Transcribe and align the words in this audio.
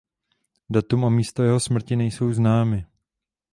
Datum 0.69 1.05
a 1.05 1.09
místo 1.09 1.43
jeho 1.43 1.59
smrti 1.59 1.95
nejsou 1.95 2.33
známy. 2.33 2.85